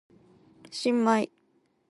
[0.71, 1.29] 新米